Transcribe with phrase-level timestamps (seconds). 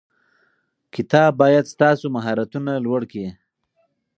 [0.95, 3.27] کتاب باید ستاسو مهارتونه لوړ کړي.